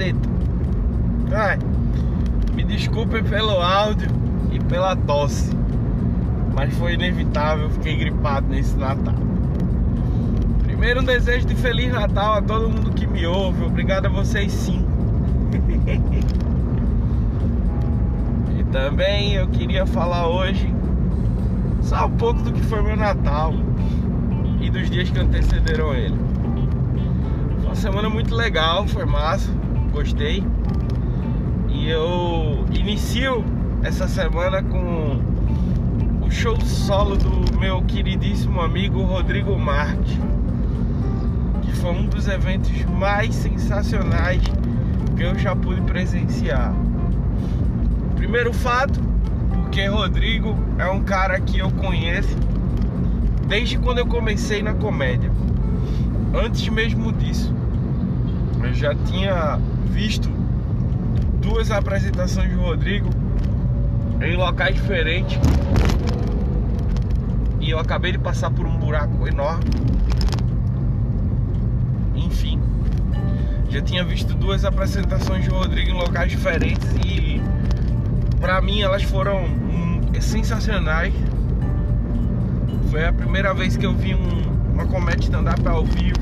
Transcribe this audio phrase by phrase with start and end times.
[0.00, 0.28] caceta.
[1.32, 1.58] Ai,
[2.54, 4.08] me desculpem pelo áudio
[4.50, 5.54] e pela tosse,
[6.54, 9.14] mas foi inevitável, fiquei gripado nesse Natal.
[10.64, 14.50] Primeiro um desejo de Feliz Natal a todo mundo que me ouve, obrigado a vocês
[14.50, 14.84] sim.
[18.58, 20.74] e também eu queria falar hoje
[21.82, 23.52] só um pouco do que foi meu Natal
[24.60, 26.16] e dos dias que antecederam ele.
[27.58, 29.50] Foi uma semana muito legal, foi massa,
[29.90, 30.42] gostei.
[31.68, 33.44] E eu inicio
[33.82, 35.20] essa semana com
[36.22, 40.18] o show solo do meu queridíssimo amigo Rodrigo Marques,
[41.62, 44.42] que foi um dos eventos mais sensacionais
[45.16, 46.74] que eu já pude presenciar.
[48.16, 49.00] Primeiro fato,
[49.62, 52.36] porque Rodrigo é um cara que eu conheço
[53.48, 55.30] desde quando eu comecei na comédia.
[56.32, 57.52] Antes mesmo disso,
[58.62, 60.28] eu já tinha visto
[61.40, 63.08] duas apresentações de Rodrigo
[64.20, 65.38] em locais diferentes.
[67.60, 69.64] E eu acabei de passar por um buraco enorme.
[72.14, 72.60] Enfim,
[73.70, 77.40] já tinha visto duas apresentações de Rodrigo em locais diferentes e
[78.40, 81.14] para mim elas foram hum, sensacionais.
[82.90, 86.18] Foi a primeira vez que eu vi um, uma comédia stand-up ao vivo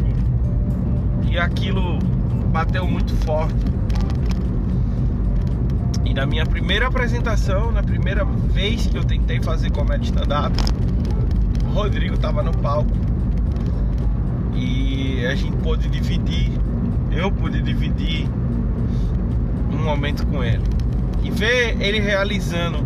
[1.28, 1.98] e aquilo
[2.48, 3.54] bateu muito forte.
[6.04, 10.56] E na minha primeira apresentação, na primeira vez que eu tentei fazer comédia stand-up,
[11.72, 12.90] Rodrigo tava no palco.
[14.54, 16.50] E a gente pôde dividir,
[17.12, 18.28] eu pude dividir
[19.70, 20.62] um momento com ele.
[21.22, 22.78] E ver ele realizando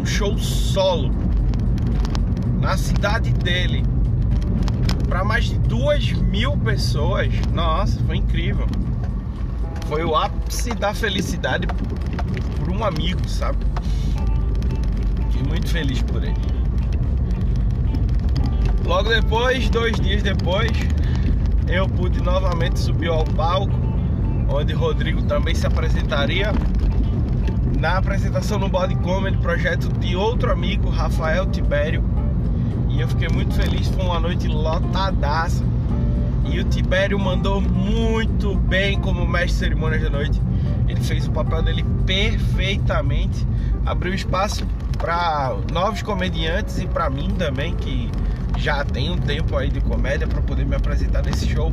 [0.00, 1.10] um show solo
[2.60, 3.84] na cidade dele
[5.12, 8.66] para mais de duas mil pessoas, nossa, foi incrível.
[9.86, 11.66] Foi o ápice da felicidade
[12.56, 13.58] por um amigo, sabe?
[15.28, 16.34] Fiquei muito feliz por ele.
[18.86, 20.72] Logo depois, dois dias depois,
[21.68, 23.78] eu pude novamente subir ao palco,
[24.48, 26.54] onde Rodrigo também se apresentaria
[27.78, 32.11] na apresentação no Body Comedy, projeto de outro amigo, Rafael Tibério.
[32.92, 35.64] E eu fiquei muito feliz, foi uma noite lotadaça.
[36.44, 40.40] E o Tibério mandou muito bem como mestre de cerimônias da noite.
[40.86, 43.46] Ele fez o papel dele perfeitamente,
[43.86, 44.66] abriu espaço
[44.98, 48.10] para novos comediantes e para mim também, que
[48.58, 51.72] já tem um tempo aí de comédia para poder me apresentar nesse show.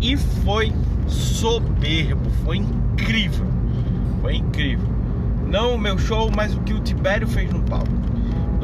[0.00, 0.72] E foi
[1.06, 3.46] soberbo, foi incrível.
[4.22, 4.88] Foi incrível.
[5.46, 8.13] Não o meu show, mas o que o Tibério fez no palco.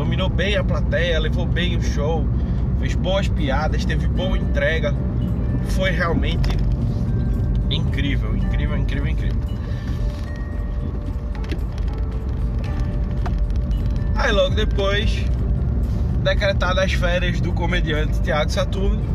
[0.00, 2.26] Dominou bem a plateia, levou bem o show,
[2.78, 4.94] fez boas piadas, teve boa entrega.
[5.72, 6.48] Foi realmente
[7.68, 9.38] incrível, incrível, incrível, incrível.
[14.14, 15.22] Aí logo depois,
[16.24, 19.02] decretadas as férias do comediante Tiago Saturno.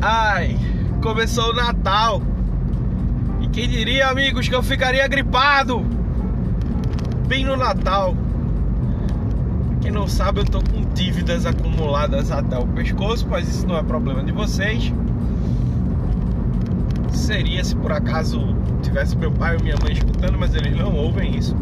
[0.00, 0.56] Ai,
[1.02, 2.22] começou o Natal.
[3.42, 6.02] E quem diria, amigos, que eu ficaria gripado
[7.26, 8.14] bem no Natal.
[9.80, 13.82] Quem não sabe, eu tô com dívidas acumuladas até o pescoço, mas isso não é
[13.82, 14.92] problema de vocês.
[17.12, 18.40] Seria se por acaso
[18.82, 21.56] tivesse meu pai ou minha mãe escutando, mas eles não ouvem isso.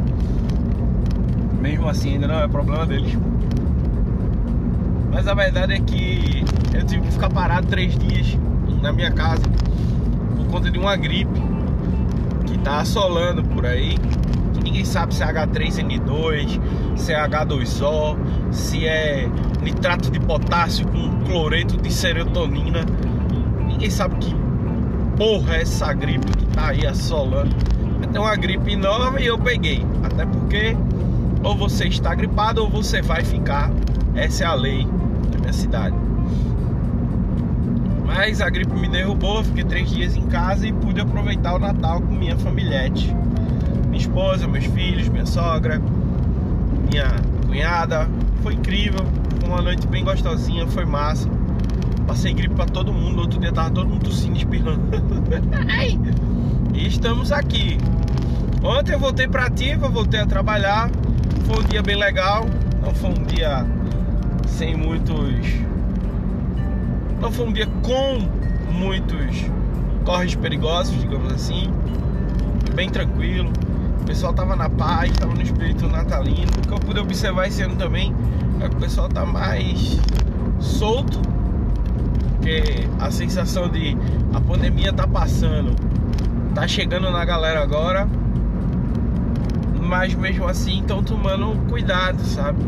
[1.61, 3.17] Mesmo assim, ainda não é problema deles.
[5.13, 8.39] Mas a verdade é que eu tive que ficar parado três dias
[8.81, 9.43] na minha casa
[10.37, 11.41] por conta de uma gripe
[12.47, 13.97] que tá assolando por aí.
[14.73, 16.59] Ninguém sabe se é H3N2,
[16.97, 18.17] se é H2O,
[18.51, 19.29] se é
[19.61, 22.81] nitrato de potássio com cloreto de serotonina.
[23.67, 24.35] Ninguém sabe que
[25.15, 27.55] porra é essa gripe que tá aí assolando.
[28.15, 29.85] É uma gripe nova e eu peguei.
[30.03, 30.75] Até porque
[31.43, 33.71] ou você está gripado ou você vai ficar.
[34.15, 34.89] Essa é a lei
[35.31, 35.97] da minha cidade.
[38.07, 42.01] Mas a gripe me derrubou, fiquei três dias em casa e pude aproveitar o Natal
[42.01, 43.15] com minha familhete.
[44.13, 45.81] Esposa, meus filhos, minha sogra,
[46.91, 47.17] minha
[47.47, 48.07] cunhada.
[48.43, 49.01] Foi incrível,
[49.41, 51.27] foi uma noite bem gostosinha, foi massa.
[52.07, 54.83] Passei gripe pra todo mundo, outro dia tava todo mundo tossindo, espirrando.
[56.75, 57.79] e estamos aqui.
[58.63, 60.91] Ontem eu voltei pra ativa, voltei a trabalhar.
[61.47, 62.45] Foi um dia bem legal,
[62.83, 63.65] não foi um dia
[64.47, 65.55] sem muitos.
[67.19, 68.19] Não foi um dia com
[68.71, 69.51] muitos
[70.05, 71.73] corres perigosos, digamos assim.
[72.75, 73.51] Bem tranquilo.
[74.03, 76.51] O pessoal tava na paz, tava no espírito natalino.
[76.59, 78.15] O que eu pude observar esse ano também
[78.61, 79.99] é que o pessoal tá mais
[80.61, 81.21] solto
[82.37, 83.97] Porque a sensação de
[84.35, 85.75] a pandemia tá passando,
[86.55, 88.09] tá chegando na galera agora,
[89.81, 92.59] mas mesmo assim estão tomando cuidado, sabe?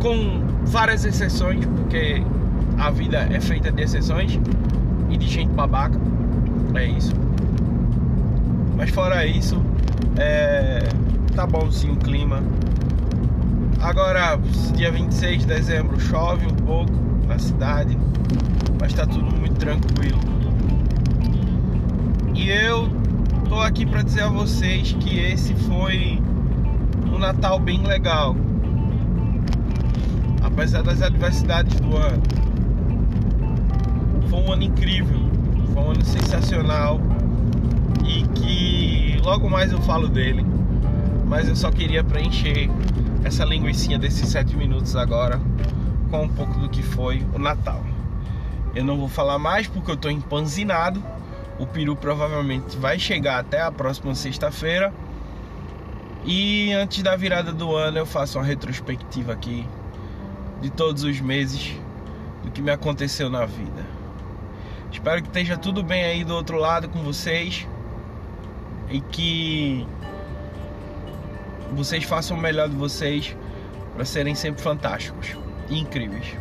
[0.00, 2.22] Com várias exceções, porque
[2.76, 4.38] a vida é feita de exceções
[5.08, 5.98] e de gente babaca.
[6.74, 7.27] É isso.
[8.78, 9.60] Mas fora isso,
[10.16, 10.88] é...
[11.34, 12.40] tá bom sim o clima.
[13.80, 14.38] Agora,
[14.76, 16.92] dia 26 de dezembro, chove um pouco
[17.26, 17.98] na cidade,
[18.80, 20.20] mas tá tudo muito tranquilo.
[22.36, 22.88] E eu
[23.48, 26.22] tô aqui para dizer a vocês que esse foi
[27.12, 28.36] um Natal bem legal.
[30.40, 32.22] Apesar das adversidades do ano.
[34.30, 35.18] Foi um ano incrível,
[35.74, 37.00] foi um ano sensacional
[38.08, 40.44] e que logo mais eu falo dele.
[41.26, 42.70] Mas eu só queria preencher
[43.22, 45.38] essa linguiça desses sete minutos agora
[46.10, 47.84] com um pouco do que foi o Natal.
[48.74, 51.04] Eu não vou falar mais porque eu estou empanzinado.
[51.58, 54.92] O peru provavelmente vai chegar até a próxima sexta-feira.
[56.24, 59.66] E antes da virada do ano eu faço uma retrospectiva aqui
[60.62, 61.74] de todos os meses
[62.42, 63.86] do que me aconteceu na vida.
[64.90, 67.66] Espero que esteja tudo bem aí do outro lado com vocês
[68.90, 69.86] e que
[71.74, 73.36] vocês façam o melhor de vocês
[73.94, 75.36] para serem sempre fantásticos
[75.68, 76.36] e incríveis.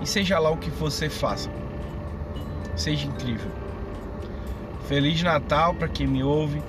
[0.00, 1.50] E seja lá o que você faça,
[2.74, 3.50] seja incrível.
[4.86, 6.62] Feliz Natal para quem me ouve.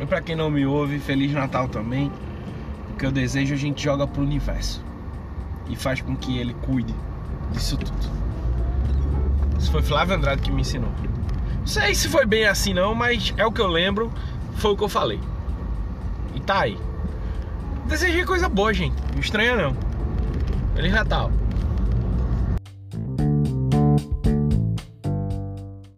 [0.00, 2.10] E para quem não me ouve, Feliz Natal também.
[2.88, 4.84] Porque eu desejo a gente joga pro universo
[5.68, 6.94] e faz com que ele cuide
[7.52, 8.10] disso tudo.
[9.58, 10.90] Isso foi Flávio Andrade que me ensinou.
[11.60, 14.12] Não sei se foi bem assim não, mas é o que eu lembro,
[14.56, 15.20] foi o que eu falei.
[16.34, 16.78] E tá aí.
[17.86, 18.94] Desejei coisa boa, gente.
[19.12, 19.76] Não estranha não.
[20.74, 21.30] Feliz Natal.